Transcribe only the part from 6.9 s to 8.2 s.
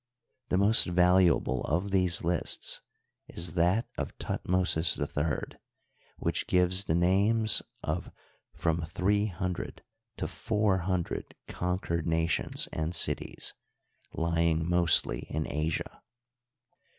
names of